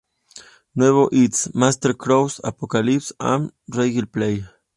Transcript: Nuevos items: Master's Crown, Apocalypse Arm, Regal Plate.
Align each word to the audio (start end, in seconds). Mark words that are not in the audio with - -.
Nuevos 0.73 1.09
items: 1.11 1.53
Master's 1.53 1.95
Crown, 1.95 2.31
Apocalypse 2.43 3.13
Arm, 3.19 3.51
Regal 3.67 4.07
Plate. 4.07 4.45